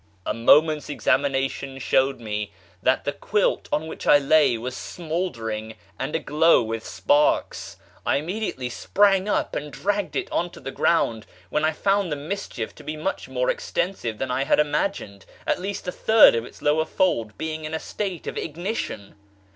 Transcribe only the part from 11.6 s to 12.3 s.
I found the